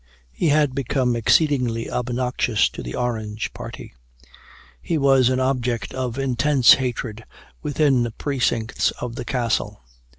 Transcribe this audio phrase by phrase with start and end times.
[0.31, 3.93] He had become exceedingly obnoxious to the Orange party.
[4.81, 7.23] He was an object of intense hatred
[7.61, 9.83] within the precincts of the Castle.